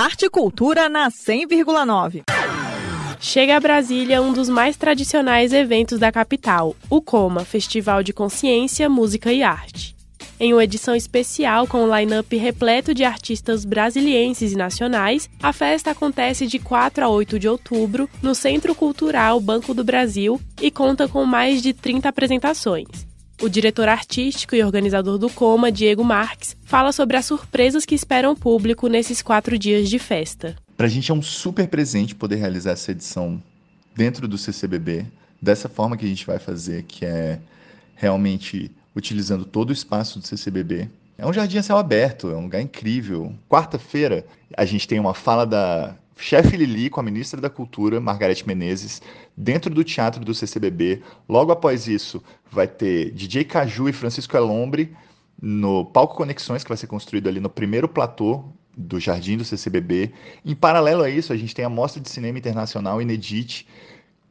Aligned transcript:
Arte 0.00 0.24
e 0.24 0.30
Cultura 0.30 0.88
na 0.88 1.10
100,9. 1.10 2.22
Chega 3.20 3.58
a 3.58 3.60
Brasília 3.60 4.22
um 4.22 4.32
dos 4.32 4.48
mais 4.48 4.74
tradicionais 4.74 5.52
eventos 5.52 5.98
da 5.98 6.10
capital, 6.10 6.74
o 6.88 7.02
Coma, 7.02 7.44
Festival 7.44 8.02
de 8.02 8.10
Consciência, 8.10 8.88
Música 8.88 9.30
e 9.30 9.42
Arte. 9.42 9.94
Em 10.40 10.54
uma 10.54 10.64
edição 10.64 10.96
especial 10.96 11.66
com 11.66 11.84
um 11.84 11.94
line-up 11.94 12.34
repleto 12.34 12.94
de 12.94 13.04
artistas 13.04 13.66
brasilienses 13.66 14.52
e 14.52 14.56
nacionais, 14.56 15.28
a 15.42 15.52
festa 15.52 15.90
acontece 15.90 16.46
de 16.46 16.58
4 16.58 17.04
a 17.04 17.08
8 17.10 17.38
de 17.38 17.46
outubro 17.46 18.08
no 18.22 18.34
Centro 18.34 18.74
Cultural 18.74 19.38
Banco 19.38 19.74
do 19.74 19.84
Brasil 19.84 20.40
e 20.62 20.70
conta 20.70 21.06
com 21.08 21.26
mais 21.26 21.60
de 21.60 21.74
30 21.74 22.08
apresentações. 22.08 23.09
O 23.40 23.48
diretor 23.48 23.88
artístico 23.88 24.54
e 24.54 24.62
organizador 24.62 25.16
do 25.16 25.30
Coma, 25.30 25.72
Diego 25.72 26.04
Marques, 26.04 26.54
fala 26.62 26.92
sobre 26.92 27.16
as 27.16 27.24
surpresas 27.24 27.86
que 27.86 27.94
esperam 27.94 28.32
o 28.32 28.36
público 28.36 28.86
nesses 28.86 29.22
quatro 29.22 29.58
dias 29.58 29.88
de 29.88 29.98
festa. 29.98 30.54
Para 30.76 30.86
a 30.86 30.90
gente 30.90 31.10
é 31.10 31.14
um 31.14 31.22
super 31.22 31.66
presente 31.66 32.14
poder 32.14 32.36
realizar 32.36 32.72
essa 32.72 32.90
edição 32.90 33.42
dentro 33.96 34.28
do 34.28 34.36
CCBB, 34.36 35.06
dessa 35.40 35.70
forma 35.70 35.96
que 35.96 36.04
a 36.04 36.08
gente 36.08 36.26
vai 36.26 36.38
fazer, 36.38 36.82
que 36.82 37.06
é 37.06 37.40
realmente 37.94 38.70
utilizando 38.94 39.46
todo 39.46 39.70
o 39.70 39.72
espaço 39.72 40.18
do 40.18 40.26
CCBB. 40.26 40.90
É 41.16 41.26
um 41.26 41.32
jardim 41.32 41.56
a 41.56 41.62
céu 41.62 41.78
aberto, 41.78 42.30
é 42.30 42.36
um 42.36 42.42
lugar 42.42 42.60
incrível. 42.60 43.34
Quarta-feira, 43.48 44.26
a 44.54 44.66
gente 44.66 44.86
tem 44.86 45.00
uma 45.00 45.14
fala 45.14 45.46
da 45.46 45.96
chefe 46.20 46.56
Lili 46.56 46.90
com 46.90 47.00
a 47.00 47.02
ministra 47.02 47.40
da 47.40 47.48
Cultura, 47.50 48.00
Margarete 48.00 48.46
Menezes, 48.46 49.00
dentro 49.36 49.72
do 49.72 49.82
teatro 49.82 50.24
do 50.24 50.34
CCBB. 50.34 51.02
Logo 51.28 51.50
após 51.50 51.88
isso, 51.88 52.22
vai 52.50 52.68
ter 52.68 53.10
DJ 53.12 53.44
Caju 53.44 53.88
e 53.88 53.92
Francisco 53.92 54.36
Elombre 54.36 54.94
no 55.40 55.86
Palco 55.86 56.16
Conexões, 56.16 56.62
que 56.62 56.68
vai 56.68 56.76
ser 56.76 56.86
construído 56.86 57.28
ali 57.28 57.40
no 57.40 57.48
primeiro 57.48 57.88
platô 57.88 58.44
do 58.76 59.00
Jardim 59.00 59.36
do 59.36 59.44
CCBB. 59.44 60.12
Em 60.44 60.54
paralelo 60.54 61.02
a 61.02 61.10
isso, 61.10 61.32
a 61.32 61.36
gente 61.36 61.54
tem 61.54 61.64
a 61.64 61.70
Mostra 61.70 62.00
de 62.00 62.08
Cinema 62.08 62.38
Internacional 62.38 63.00
Inedite, 63.00 63.66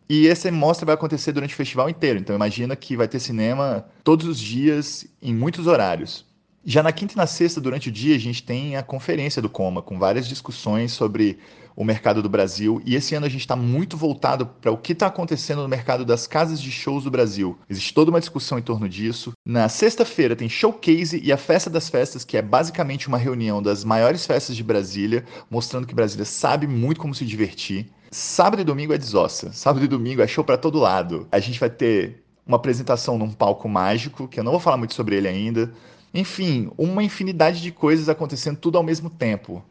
e 0.10 0.28
essa 0.28 0.52
mostra 0.52 0.88
vai 0.88 0.96
acontecer 0.96 1.32
durante 1.32 1.54
o 1.54 1.58
festival 1.58 1.88
inteiro. 1.88 2.18
Então 2.18 2.36
imagina 2.36 2.76
que 2.76 2.98
vai 2.98 3.08
ter 3.08 3.20
cinema 3.20 3.86
todos 4.04 4.26
os 4.26 4.40
dias, 4.40 5.06
em 5.22 5.36
muitos 5.36 5.68
horários. 5.68 6.26
Já 6.66 6.82
na 6.82 6.92
quinta 6.92 7.14
e 7.14 7.18
na 7.18 7.28
sexta, 7.28 7.62
durante 7.62 7.90
o 7.90 7.92
dia, 7.92 8.16
a 8.16 8.20
gente 8.20 8.42
tem 8.42 8.76
a 8.76 8.82
conferência 8.82 9.40
do 9.42 9.50
Coma, 9.50 9.84
com 9.84 10.00
várias 10.00 10.28
discussões 10.28 10.92
sobre 10.92 11.38
o 11.80 11.86
mercado 11.86 12.22
do 12.22 12.28
Brasil. 12.28 12.82
E 12.86 12.94
esse 12.94 13.16
ano 13.16 13.26
a 13.26 13.30
gente 13.30 13.40
está 13.40 13.56
muito 13.56 13.96
voltado 13.96 14.46
para 14.46 14.70
o 14.70 14.78
que 14.78 14.92
está 14.92 15.08
acontecendo 15.08 15.62
no 15.62 15.68
mercado 15.70 16.04
das 16.04 16.28
casas 16.28 16.62
de 16.62 16.70
shows 16.70 17.06
do 17.06 17.10
Brasil. 17.10 17.58
Existe 17.70 17.94
toda 17.94 18.12
uma 18.12 18.20
discussão 18.20 18.60
em 18.60 18.62
torno 18.62 18.90
disso. 18.90 19.32
Na 19.48 19.70
sexta-feira 19.70 20.36
tem 20.36 20.50
Showcase 20.50 21.22
e 21.24 21.32
a 21.32 21.38
Festa 21.38 21.70
das 21.70 21.88
Festas, 21.88 22.26
que 22.26 22.36
é 22.36 22.42
basicamente 22.42 23.08
uma 23.08 23.18
reunião 23.18 23.64
das 23.64 23.86
maiores 23.86 24.26
festas 24.26 24.58
de 24.58 24.64
Brasília, 24.64 25.24
mostrando 25.50 25.88
que 25.88 25.96
Brasília 25.96 26.26
sabe 26.26 26.68
muito 26.68 27.00
como 27.00 27.16
se 27.16 27.26
divertir. 27.26 27.90
Sábado 28.12 28.60
e 28.60 28.66
domingo 28.66 28.92
é 28.92 28.98
desossa. 28.98 29.54
Sábado 29.54 29.86
e 29.86 29.88
domingo 29.88 30.22
é 30.22 30.28
show 30.28 30.44
para 30.44 30.58
todo 30.58 30.80
lado. 30.80 31.30
A 31.32 31.40
gente 31.40 31.62
vai 31.62 31.70
ter 31.70 32.26
uma 32.46 32.58
apresentação 32.58 33.18
num 33.18 33.32
palco 33.32 33.70
mágico, 33.70 34.28
que 34.28 34.38
eu 34.38 34.44
não 34.44 34.52
vou 34.52 34.60
falar 34.60 34.76
muito 34.76 34.94
sobre 34.94 35.16
ele 35.16 35.30
ainda. 35.30 35.72
Enfim, 36.14 36.70
uma 36.78 37.02
infinidade 37.04 37.62
de 37.62 37.72
coisas 37.72 38.10
acontecendo 38.10 38.58
tudo 38.58 38.78
ao 38.78 38.84
mesmo 38.84 39.10
tempo. 39.10 39.64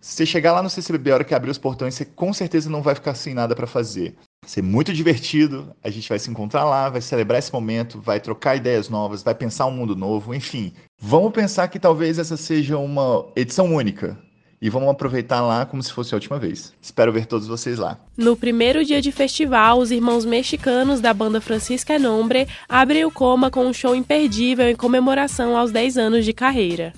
Você 0.00 0.24
chegar 0.24 0.52
lá 0.52 0.62
no 0.62 0.70
CCBB 0.70 1.10
a 1.10 1.14
hora 1.14 1.24
que 1.24 1.34
abrir 1.34 1.50
os 1.50 1.58
portões, 1.58 1.94
você 1.94 2.04
com 2.04 2.32
certeza 2.32 2.70
não 2.70 2.82
vai 2.82 2.94
ficar 2.94 3.14
sem 3.14 3.34
nada 3.34 3.54
para 3.54 3.66
fazer. 3.66 4.14
Vai 4.40 4.50
ser 4.50 4.62
muito 4.62 4.92
divertido, 4.92 5.74
a 5.82 5.90
gente 5.90 6.08
vai 6.08 6.18
se 6.18 6.30
encontrar 6.30 6.64
lá, 6.64 6.88
vai 6.88 7.00
celebrar 7.00 7.38
esse 7.38 7.52
momento, 7.52 8.00
vai 8.00 8.20
trocar 8.20 8.56
ideias 8.56 8.88
novas, 8.88 9.22
vai 9.22 9.34
pensar 9.34 9.66
um 9.66 9.72
mundo 9.72 9.96
novo, 9.96 10.34
enfim. 10.34 10.72
Vamos 11.00 11.32
pensar 11.32 11.68
que 11.68 11.80
talvez 11.80 12.18
essa 12.18 12.36
seja 12.36 12.78
uma 12.78 13.26
edição 13.34 13.74
única 13.74 14.16
e 14.60 14.70
vamos 14.70 14.88
aproveitar 14.88 15.40
lá 15.40 15.66
como 15.66 15.82
se 15.82 15.92
fosse 15.92 16.14
a 16.14 16.16
última 16.16 16.38
vez. 16.38 16.72
Espero 16.80 17.12
ver 17.12 17.26
todos 17.26 17.46
vocês 17.46 17.78
lá. 17.78 17.98
No 18.16 18.36
primeiro 18.36 18.84
dia 18.84 19.00
de 19.00 19.12
festival, 19.12 19.78
os 19.78 19.90
irmãos 19.90 20.24
mexicanos 20.24 21.00
da 21.00 21.12
banda 21.12 21.40
Francisca 21.40 21.98
Nombre 21.98 22.46
abrem 22.68 23.04
o 23.04 23.10
Coma 23.10 23.50
com 23.50 23.66
um 23.66 23.72
show 23.72 23.94
imperdível 23.94 24.68
em 24.68 24.76
comemoração 24.76 25.56
aos 25.56 25.70
10 25.70 25.98
anos 25.98 26.24
de 26.24 26.32
carreira. 26.32 26.92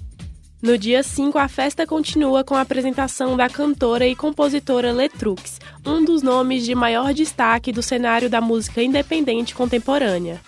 No 0.62 0.76
dia 0.76 1.03
5, 1.03 1.38
a 1.38 1.48
festa 1.48 1.87
continua 1.87 2.44
com 2.44 2.54
a 2.54 2.60
apresentação 2.60 3.34
da 3.34 3.48
cantora 3.48 4.06
e 4.06 4.15
compositora 4.15 4.93
Letrux, 4.93 5.59
um 5.87 6.04
dos 6.04 6.22
nomes 6.22 6.66
de 6.66 6.75
maior 6.75 7.15
destaque 7.15 7.72
do 7.72 7.82
cenário 7.82 8.28
da 8.28 8.43
música 8.43 8.82
independente 8.82 9.54
contemporânea. 9.54 10.38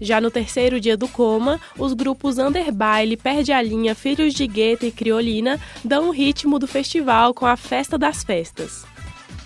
Já 0.00 0.22
no 0.22 0.30
terceiro 0.30 0.80
dia 0.80 0.96
do 0.96 1.06
coma, 1.06 1.60
os 1.76 1.92
grupos 1.92 2.38
Underbaile, 2.38 3.14
Perde 3.14 3.52
a 3.52 3.60
Linha, 3.60 3.94
Filhos 3.94 4.32
de 4.32 4.46
Gueto 4.46 4.86
e 4.86 4.90
Criolina 4.90 5.60
dão 5.84 6.08
o 6.08 6.12
ritmo 6.12 6.58
do 6.58 6.66
festival 6.66 7.34
com 7.34 7.44
a 7.44 7.56
Festa 7.56 7.98
das 7.98 8.24
Festas. 8.24 8.86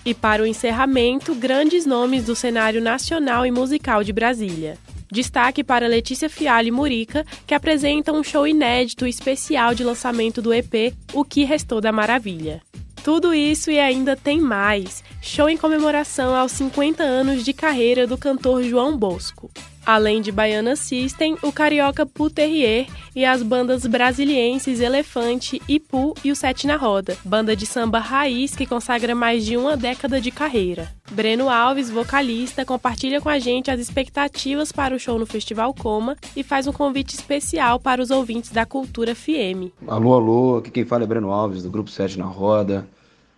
E 0.05 0.13
para 0.13 0.41
o 0.41 0.45
encerramento, 0.45 1.35
grandes 1.35 1.85
nomes 1.85 2.23
do 2.23 2.35
cenário 2.35 2.81
nacional 2.81 3.45
e 3.45 3.51
musical 3.51 4.05
de 4.05 4.13
Brasília. 4.13 4.77
Destaque 5.13 5.63
para 5.63 5.87
Letícia 5.87 6.27
Fialho 6.27 6.69
e 6.69 6.71
Murica, 6.71 7.23
que 7.45 7.53
apresentam 7.53 8.17
um 8.17 8.23
show 8.23 8.47
inédito 8.47 9.05
especial 9.05 9.75
de 9.75 9.83
lançamento 9.83 10.41
do 10.41 10.51
EP 10.51 10.91
O 11.13 11.23
Que 11.23 11.43
Restou 11.43 11.79
da 11.79 11.91
Maravilha. 11.91 12.63
Tudo 13.03 13.31
isso 13.31 13.69
e 13.69 13.79
ainda 13.79 14.15
tem 14.15 14.41
mais. 14.41 15.03
Show 15.21 15.47
em 15.47 15.57
comemoração 15.57 16.33
aos 16.35 16.51
50 16.53 17.03
anos 17.03 17.45
de 17.45 17.53
carreira 17.53 18.07
do 18.07 18.17
cantor 18.17 18.63
João 18.63 18.97
Bosco. 18.97 19.51
Além 19.85 20.19
de 20.19 20.31
Baiana 20.31 20.75
System, 20.75 21.37
o 21.43 21.51
carioca 21.51 22.05
Puterrier 22.07 22.87
e 23.15 23.25
as 23.25 23.43
bandas 23.43 23.85
brasilienses 23.85 24.79
Elefante, 24.79 25.61
Ipu 25.67 26.13
e 26.23 26.31
o 26.31 26.35
Sete 26.35 26.65
na 26.65 26.75
Roda, 26.75 27.17
banda 27.23 27.55
de 27.55 27.65
samba 27.65 27.99
raiz 27.99 28.55
que 28.55 28.65
consagra 28.65 29.13
mais 29.13 29.45
de 29.45 29.55
uma 29.55 29.77
década 29.77 30.19
de 30.19 30.31
carreira. 30.31 30.89
Breno 31.11 31.49
Alves, 31.49 31.89
vocalista, 31.89 32.65
compartilha 32.65 33.21
com 33.21 33.29
a 33.29 33.37
gente 33.37 33.69
as 33.69 33.79
expectativas 33.79 34.71
para 34.71 34.95
o 34.95 34.99
show 34.99 35.19
no 35.19 35.25
Festival 35.25 35.73
Coma 35.73 36.15
e 36.35 36.43
faz 36.43 36.65
um 36.67 36.73
convite 36.73 37.13
especial 37.13 37.79
para 37.79 38.01
os 38.01 38.09
ouvintes 38.09 38.51
da 38.51 38.65
Cultura 38.65 39.13
FM. 39.13 39.69
Alô, 39.87 40.13
alô, 40.13 40.57
aqui 40.57 40.71
quem 40.71 40.85
fala 40.85 41.03
é 41.03 41.07
Breno 41.07 41.31
Alves, 41.31 41.63
do 41.63 41.69
Grupo 41.69 41.89
Sete 41.89 42.17
na 42.17 42.25
Roda. 42.25 42.87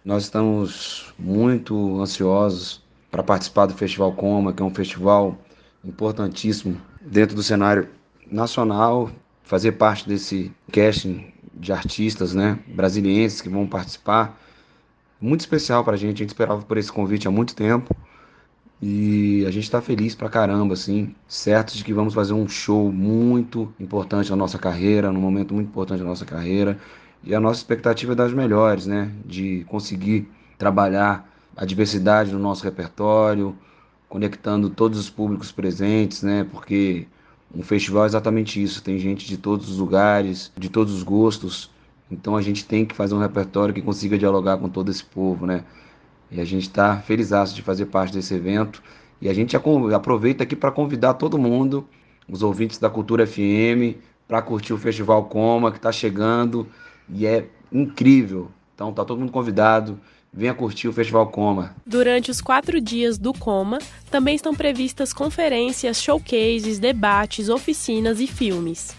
Nós 0.03 0.24
estamos 0.24 1.14
muito 1.18 2.00
ansiosos 2.00 2.81
para 3.12 3.24
participar 3.24 3.66
do 3.66 3.74
Festival 3.74 4.12
Coma, 4.14 4.53
que 4.53 4.62
é 4.62 4.66
um 4.66 4.74
festival 4.74 5.38
importantíssimo 5.84 6.80
dentro 7.02 7.35
do 7.35 7.44
cenário 7.44 7.88
nacional, 8.30 9.09
fazer 9.46 9.74
parte 9.74 10.08
desse 10.08 10.52
casting 10.72 11.32
de 11.54 11.72
artistas 11.72 12.34
né, 12.34 12.60
brasilienses 12.68 13.42
que 13.42 13.48
vão 13.48 13.66
participar. 13.66 14.38
Muito 15.22 15.42
especial 15.42 15.84
para 15.84 15.94
a 15.94 15.98
gente, 15.98 16.16
a 16.16 16.18
gente 16.18 16.30
esperava 16.30 16.62
por 16.64 16.78
esse 16.78 16.92
convite 16.92 17.28
há 17.28 17.32
muito 17.32 17.56
tempo 17.56 17.96
e 18.82 19.46
a 19.48 19.52
gente 19.52 19.64
está 19.64 19.82
feliz 19.82 20.14
pra 20.14 20.30
caramba, 20.30 20.74
assim, 20.74 21.16
certo 21.28 21.74
de 21.76 21.84
que 21.84 21.94
vamos 21.94 22.14
fazer 22.14 22.34
um 22.34 22.48
show 22.48 22.92
muito 22.92 23.74
importante 23.80 24.30
na 24.30 24.36
nossa 24.36 24.60
carreira, 24.60 25.12
num 25.12 25.22
momento 25.22 25.54
muito 25.54 25.70
importante 25.70 26.00
da 26.00 26.06
nossa 26.06 26.26
carreira 26.26 26.78
e 27.24 27.34
a 27.34 27.40
nossa 27.40 27.60
expectativa 27.60 28.12
é 28.12 28.16
das 28.16 28.34
melhores, 28.34 28.86
né, 28.86 29.12
de 29.26 29.64
conseguir 29.70 30.30
trabalhar 30.58 31.32
a 31.56 31.66
diversidade 31.66 32.32
no 32.34 32.40
nosso 32.40 32.64
repertório, 32.64 33.56
conectando 34.10 34.70
todos 34.70 35.00
os 35.00 35.10
públicos 35.10 35.52
presentes, 35.52 36.22
né? 36.22 36.46
Porque 36.52 37.08
um 37.54 37.64
festival 37.64 38.04
é 38.04 38.08
exatamente 38.08 38.62
isso, 38.62 38.84
tem 38.84 38.98
gente 38.98 39.26
de 39.26 39.38
todos 39.38 39.70
os 39.70 39.78
lugares, 39.78 40.52
de 40.58 40.70
todos 40.70 40.94
os 40.94 41.04
gostos. 41.04 41.70
Então 42.10 42.36
a 42.36 42.42
gente 42.42 42.66
tem 42.66 42.86
que 42.86 42.96
fazer 42.96 43.16
um 43.16 43.20
repertório 43.20 43.74
que 43.74 43.82
consiga 43.82 44.18
dialogar 44.18 44.58
com 44.58 44.70
todo 44.70 44.92
esse 44.92 45.04
povo, 45.04 45.46
né? 45.46 45.64
E 46.32 46.40
a 46.40 46.46
gente 46.46 46.64
está 46.64 46.98
feliz 46.98 47.30
de 47.54 47.62
fazer 47.62 47.86
parte 47.86 48.14
desse 48.14 48.34
evento. 48.34 48.82
E 49.22 49.30
a 49.30 49.34
gente 49.34 49.56
aproveita 49.56 50.44
aqui 50.44 50.56
para 50.56 50.72
convidar 50.72 51.14
todo 51.14 51.38
mundo, 51.38 51.88
os 52.28 52.44
ouvintes 52.44 52.78
da 52.78 52.90
Cultura 52.90 53.26
FM, 53.26 53.98
para 54.28 54.42
curtir 54.42 54.74
o 54.74 54.78
Festival 54.78 55.26
Coma, 55.26 55.72
que 55.72 55.78
está 55.78 55.91
chegando 55.91 56.68
e 57.09 57.26
é 57.26 57.48
incrível. 57.72 58.52
Então 58.74 58.91
tá 58.91 59.06
todo 59.06 59.20
mundo 59.20 59.32
convidado. 59.32 60.00
Venha 60.37 60.53
curtir 60.53 60.90
o 60.90 60.93
Festival 60.93 61.28
Coma. 61.28 61.73
Durante 61.85 62.29
os 62.29 62.41
quatro 62.41 62.82
dias 62.82 63.17
do 63.17 63.32
Coma, 63.32 63.79
também 64.11 64.35
estão 64.35 64.53
previstas 64.53 65.14
conferências, 65.14 66.02
showcases, 66.02 66.78
debates, 66.78 67.47
oficinas 67.47 68.20
e 68.20 68.28
filmes. 68.28 68.93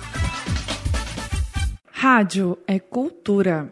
Rádio 2.03 2.57
é 2.67 2.79
cultura. 2.79 3.71